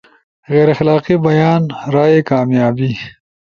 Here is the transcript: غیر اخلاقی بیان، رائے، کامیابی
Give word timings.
غیر 0.49 0.67
اخلاقی 0.73 1.15
بیان، 1.25 1.63
رائے، 1.93 2.19
کامیابی 2.29 2.91